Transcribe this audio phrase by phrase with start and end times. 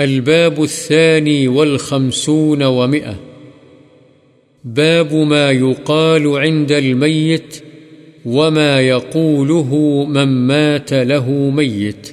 [0.00, 3.14] الباب الثاني والخمسون ومئة.
[4.64, 7.64] باب ما يقال عند الميت
[8.24, 9.74] وما يقوله
[10.08, 12.12] من مات له ميت.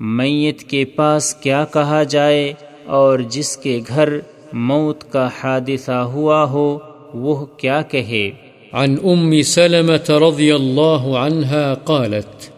[0.00, 2.52] میت کے پاس کیا کہا جائے
[2.86, 4.18] اور جس کے گھر
[4.52, 6.78] موت کا حادثہ ہوا ہو
[7.14, 8.30] وہ کیا کہے؟
[8.72, 12.57] عن أم سلمة رضي الله عنها قالت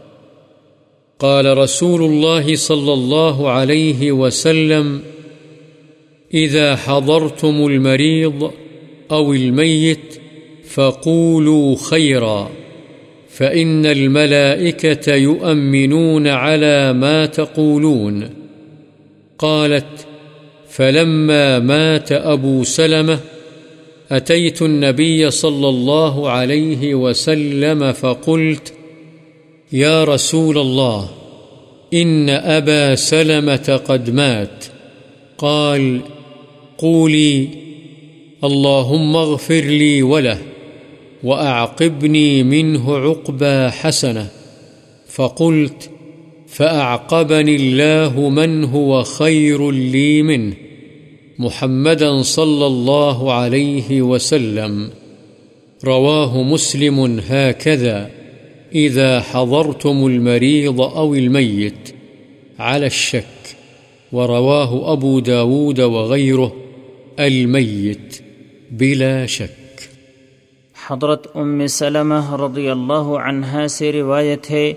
[1.21, 5.01] قال رسول الله صلى الله عليه وسلم
[6.35, 8.51] إذا حضرتم المريض
[9.11, 10.21] أو الميت
[10.71, 12.51] فقولوا خيرا،
[13.29, 18.31] فإن الملائكة يؤمنون على ما تقولون.
[19.39, 20.07] قالت،
[20.69, 23.21] فلما مات أبو سلمة
[24.11, 28.73] أتيت النبي صلى الله عليه وسلم فقلت
[29.73, 31.09] يا رسول الله،
[31.95, 34.65] إن أبا سلمة قد مات.
[35.39, 36.01] قال،
[36.79, 37.49] قولي،
[38.45, 40.39] اللهم اغفر لي وله
[41.23, 44.27] وأعقبني منه عقبى حسنة.
[45.09, 45.91] فقلت،
[46.49, 50.55] فأعقبني الله من هو خير لي منه،
[51.39, 54.91] محمدا صلى الله عليه وسلم.
[55.85, 58.20] رواه مسلم هكذا.
[58.75, 61.95] إذا حضرتم المريض أو الميت،
[62.59, 63.57] على الشك،
[64.13, 66.53] ورواه أبو داود وغيره،
[67.19, 68.23] الميت،
[68.71, 69.51] بلا شك.
[70.89, 74.73] حضرت ام سلمہ رضی اللہ عنہا سے روایت ہے،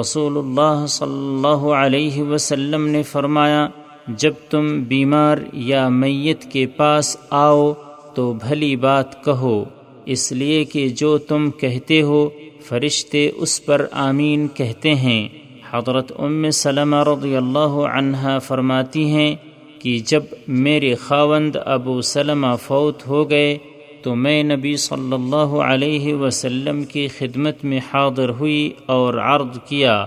[0.00, 3.68] رسول اللہ صلی اللہ علیہ وسلم نے فرمایا،
[4.08, 7.72] جب تم بیمار یا میت کے پاس آؤ
[8.14, 9.64] تو بھلی بات کہو،
[10.06, 12.28] اس لیے کہ جو تم کہتے ہو
[12.68, 15.28] فرشتے اس پر آمین کہتے ہیں۔
[15.70, 19.34] حضرت ام سلمہ رضی اللہ عنہ فرماتی ہیں
[19.78, 23.58] کہ جب میرے خاوند ابو سلمہ فوت ہو گئے
[24.02, 30.06] تو میں نبی صلی اللہ علیہ وسلم کی خدمت میں حاضر ہوئی اور عرض کیا،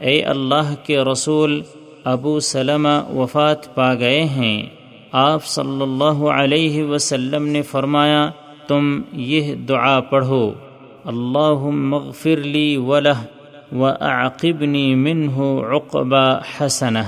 [0.00, 1.62] اے اللہ کے رسول،
[2.04, 4.66] ابو سلمہ وفات پا گئے ہیں۔
[5.12, 8.30] آپ صلی اللہ علیہ وسلم نے فرمایا،
[8.68, 10.52] تم یہ دعا پڑھو۔
[11.06, 13.20] اللہ مغفر لی ولہ
[13.72, 15.40] و عقبنی منہ
[15.76, 16.98] عقبہ حسنہ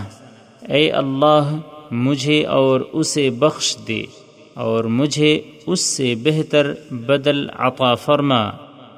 [0.69, 1.57] اے اللہ،
[1.91, 4.03] مجھے اور اسے بخش دے
[4.55, 8.51] اور مجھے اس سے بہتر بدل عطا فرما۔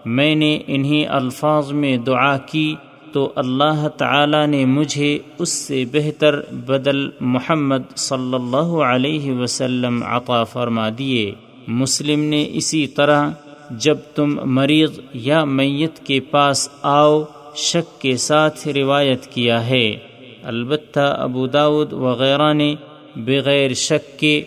[0.05, 2.75] میں نے انہی الفاظ میں دعا کی
[3.13, 10.45] تو اللہ تعالی نے مجھے اس سے بہتر بدل محمد صلی اللہ علیہ وسلم عطا
[10.45, 11.33] فرما دیے۔
[11.69, 13.31] مسلم نے اسی طرح
[13.71, 17.23] جب تم مریض یا میت کے پاس آؤ،
[17.57, 19.97] شک کے ساتھ روایت کیا ہے۔
[20.43, 22.75] البتہ ابو داود وغیرہ نے
[23.17, 24.43] بغیر شک کے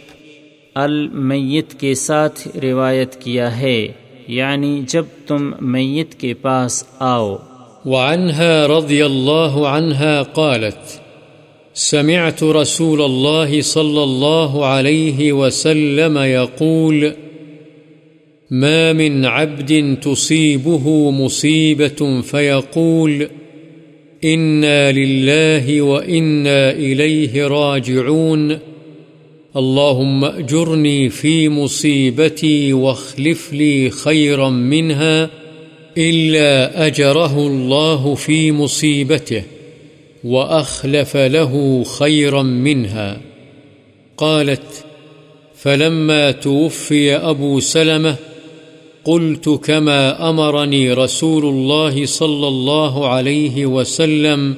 [0.75, 3.87] المیت کے ساتھ روایت کیا ہے۔
[4.27, 7.35] یعنی جب تم میت کے پاس آؤ۔
[7.85, 11.03] وعنها رضي الله عنها قالت،
[11.77, 17.09] سمعت رسول الله صلى الله عليه وسلم يقول
[18.53, 23.27] ما من عبد تصيبه مصيبة فيقول،
[24.23, 28.59] إنا لله وإنا إليه راجعون.
[29.55, 35.29] اللهم أجرني في مصيبتي واخلف لي خيرا منها،
[35.97, 39.43] إلا أجره الله في مصيبته،
[40.23, 43.21] وأخلف له خيرا منها.
[44.17, 44.85] قالت،
[45.55, 48.15] فلما توفي أبو سلمة
[49.05, 54.53] قلت كما أمرني رسول الله صلى الله عليه وسلم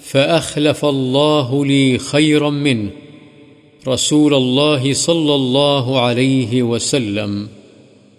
[0.00, 2.86] فأخلف الله لي خيرا منه.
[3.86, 7.46] رسول الله صلى الله عليه وسلم.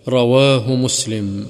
[0.07, 1.43] رواه مسلم.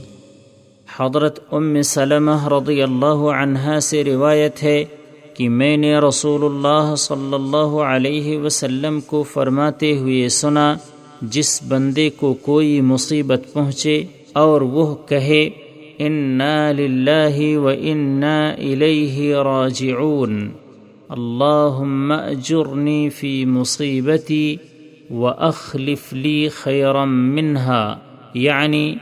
[0.99, 4.85] حضرت ام سلمہ رضی اللہ عنہا سے روایت ہے
[5.33, 10.75] کہ میں نے رسول اللہ صلی اللہ علیہ وسلم کو فرماتے ہوئے سنا
[11.21, 15.49] جس بندے کو کوئی مصیبت پہنچے اور وہ کہے،
[15.99, 20.49] انا للہ و انا الیہ راجعون۔
[21.09, 24.55] اللہم اجرنی فی مصیبتی
[25.09, 27.97] و اخلف لی خیرم منہا
[28.33, 28.95] یعنی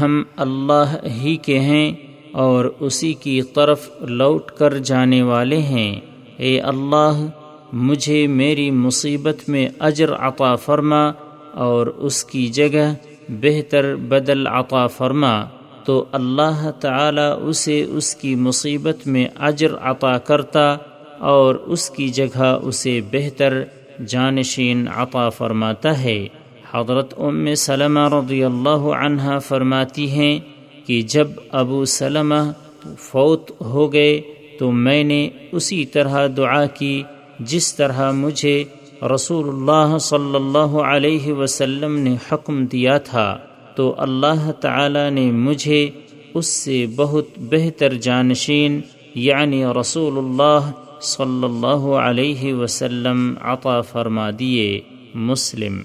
[0.00, 1.92] ہم اللہ ہی کے ہیں
[2.32, 6.00] اور اسی کی طرف لوٹ کر جانے والے ہیں۔
[6.36, 7.26] اے اللہ،
[7.72, 11.12] مجھے میری مصیبت میں اجر عطا فرما۔
[11.52, 12.94] اور اس کی جگہ
[13.28, 15.44] بہتر بدل عطا فرما
[15.84, 20.76] تو اللہ تعالی اسے اس کی مصیبت میں اجر عطا کرتا
[21.18, 23.62] اور اس کی جگہ اسے بہتر
[24.06, 26.26] جانشین عطا فرماتا ہے۔
[26.74, 30.38] حضرت ام سلمہ رضی اللہ عنہ فرماتی ہیں
[30.86, 32.52] کہ جب ابو سلمہ
[32.98, 34.20] فوت ہو گئے
[34.58, 37.02] تو میں نے اسی طرح دعا کی
[37.38, 38.64] جس طرح مجھے
[39.02, 43.38] رسول اللہ صلی اللہ علیہ وسلم نے حکم دیا تھا،
[43.76, 45.90] تو اللہ تعالی نے مجھے
[46.34, 48.80] اس سے بہت بہتر جانشین
[49.14, 50.70] یعنی رسول اللہ
[51.02, 54.80] صلی اللہ علیہ وسلم عطا فرما دیے،
[55.14, 55.78] مسلم۔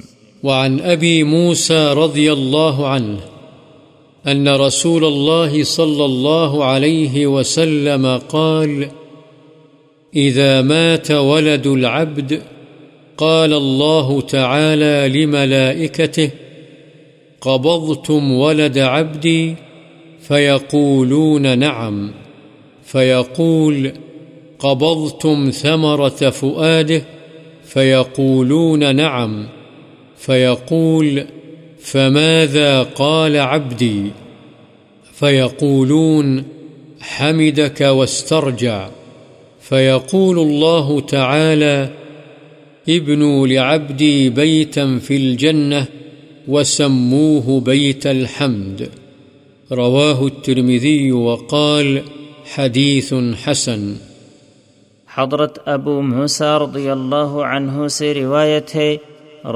[0.43, 3.15] وعن ابی موسى رضی اللہ عنہ
[4.25, 8.83] أن رسول الله صلى الله عليه وسلم قال
[10.13, 12.33] إذا مات ولد العبد
[13.17, 16.29] قال الله تعالى لملائكته،
[17.41, 19.55] قبضتم ولد عبدي،
[20.21, 22.11] فيقولون نعم،
[22.83, 23.91] فيقول
[24.59, 27.03] قبضتم ثمرة فؤاده،
[27.65, 29.47] فيقولون نعم،
[30.17, 31.25] فيقول
[31.79, 34.11] فماذا قال عبدي؟
[35.13, 36.43] فيقولون
[37.01, 38.89] حمدك واسترجع،
[39.61, 41.89] فيقول الله تعالى
[42.87, 45.81] ابنوا لعبدي بيتا في الجنة
[46.47, 48.81] وسموه بيت الحمد۔
[49.71, 51.97] رواه الترمذي وقال
[52.57, 53.13] حديث
[53.47, 53.93] حسن۔
[55.15, 58.97] حضرت ابو موسیٰ رضی اللہ عنہ سے روایت ہے،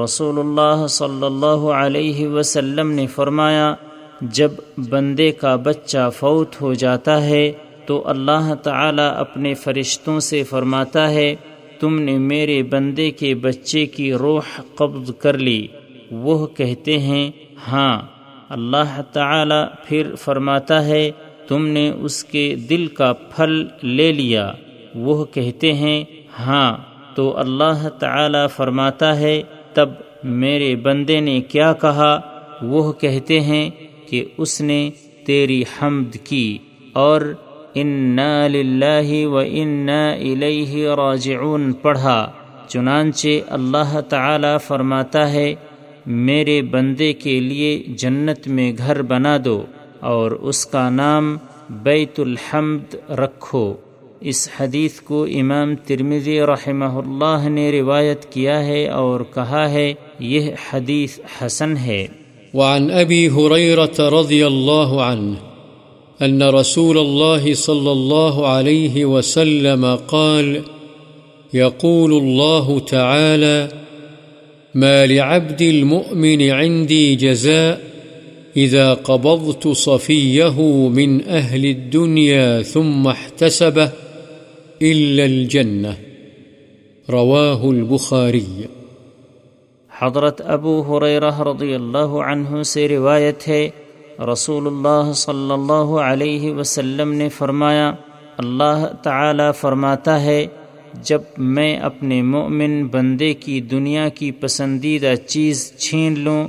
[0.04, 3.74] رسول اللہ صلی اللہ علیہ وسلم نے فرمایا،
[4.20, 7.52] جب بندے کا بچہ فوت ہو جاتا ہے
[7.86, 11.34] تو اللہ تعالی اپنے فرشتوں سے فرماتا ہے
[11.80, 15.66] تم نے میرے بندے کے بچے کی روح قبض کر لی۔
[16.10, 17.30] وہ کہتے ہیں
[17.68, 18.02] ہاں
[18.48, 21.10] اللہ تعالی پھر فرماتا ہے،
[21.48, 24.52] تم نے اس کے دل کا پھل لے لیا۔
[24.94, 26.04] وہ کہتے ہیں
[26.38, 26.76] ہاں
[27.14, 29.42] تو اللہ تعالی فرماتا ہے،
[29.74, 29.88] تب
[30.24, 32.20] میرے بندے نے کیا کہا؟
[32.62, 33.70] وہ کہتے ہیں
[34.08, 34.90] کہ اس نے
[35.26, 36.58] تیری حمد کی
[36.92, 37.34] اور
[37.76, 42.18] انا للہ و انا الیہ راجعون پڑھا
[42.68, 45.54] چنانچہ اللہ تعالی فرماتا ہے
[46.06, 49.60] میرے بندے کے لیے جنت میں گھر بنا دو
[50.04, 51.36] اور اس کا نام
[51.82, 53.72] بیت الحمد رکھو
[54.22, 60.50] اس حدیث کو امام ترمزی رحمہ اللہ نے روایت کیا ہے اور کہا ہے یہ
[60.70, 62.06] حدیث حسن ہے
[62.54, 65.47] وعن ابی حریرت رضی اللہ عنہ
[66.22, 70.62] ان رسول الله صلى الله عليه وسلم قال،
[71.54, 73.68] يقول الله تعالى
[74.74, 77.80] ما لعبد المؤمن عندي جزاء
[78.56, 83.88] إذا قبضت صفيه من أهل الدنيا ثم احتسبه
[84.82, 85.92] إلا الجنة.
[87.10, 88.62] رواه البخاري.
[89.98, 93.70] حضرت ابو حریرہ رضی اللہ عنہ سے روایت ہے
[94.18, 97.90] رسول اللہ صلی اللہ علیہ وسلم نے فرمایا
[98.38, 100.46] اللہ تعالی فرماتا ہے
[101.04, 106.46] جب میں اپنے مومن بندے کی دنیا کی پسندیدہ چیز چھین لوں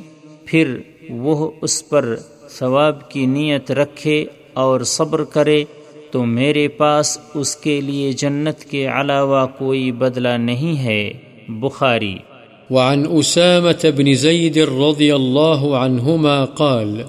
[0.47, 0.75] پھر
[1.19, 2.15] وہ اس پر
[2.49, 4.23] ثواب کی نیت رکھے
[4.55, 5.63] اور صبر کرے
[6.11, 11.11] تو میرے پاس اس کے لیے جنت کے علاوہ کوئی بدلہ نہیں ہے
[11.59, 12.15] بخاری
[12.69, 17.05] وعن أسامة بن زيد رضي الله عنهما قال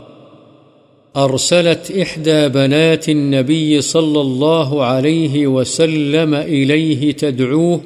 [1.17, 7.81] أرسلت إحدى بنات النبي صلى الله عليه وسلم إليه تدعوه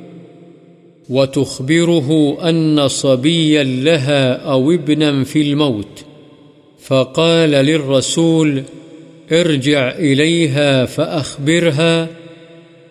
[1.09, 6.05] وتخبره أن صبيا لها أو ابنا في الموت،
[6.81, 8.63] فقال للرسول
[9.33, 12.09] ارجع إليها فأخبرها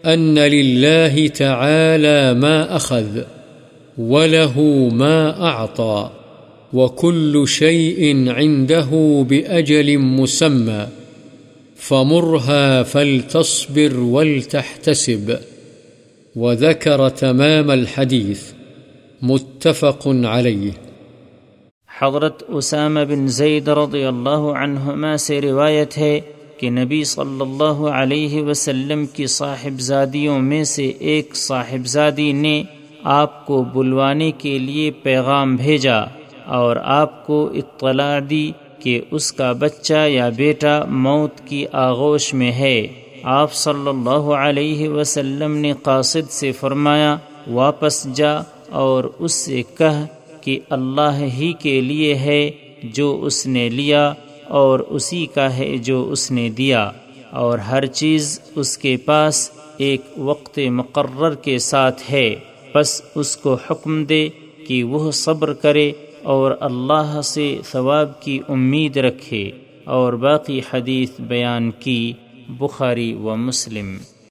[0.05, 3.21] أن لله تعالى ما أخذ
[3.97, 4.61] وله
[4.93, 6.09] ما أعطى.
[6.73, 8.89] وكل شيء عنده
[9.29, 10.87] بأجل مسمى
[11.75, 15.37] فمرها فلتصبر ولتحتسب
[16.35, 18.41] وذكر تمام الحديث
[19.21, 20.71] متفق عليه
[22.01, 26.19] حضرت اسامہ بن زید رضی اللہ عنہما سے روایت ہے
[26.57, 32.63] کہ نبی صلی اللہ علیہ وسلم کی صاحبزادیوں میں سے ایک صاحبزادی نے
[33.03, 36.03] آپ کو بلوانے کے لیے پیغام بھیجا۔
[36.45, 42.51] اور آپ کو اطلاع دی کہ اس کا بچہ یا بیٹا موت کی آغوش میں
[42.51, 42.87] ہے۔
[43.23, 48.33] آپ صلی اللہ علیہ وسلم نے قاصد سے فرمایا، واپس جا
[48.69, 50.05] اور اس سے کہہ
[50.41, 52.51] کہ اللہ ہی کے لیے ہے
[52.83, 54.13] جو اس نے لیا
[54.47, 56.91] اور اسی کا ہے جو اس نے دیا۔
[57.29, 62.35] اور ہر چیز اس کے پاس ایک وقت مقرر کے ساتھ ہے۔
[62.75, 64.29] بس اس کو حکم دے
[64.67, 65.91] کہ وہ صبر کرے
[66.23, 69.51] اور اللہ سے ثواب کی امید رکھے
[69.85, 72.13] اور باقی حدیث بیان کی
[72.49, 73.97] بخاری و مسلم۔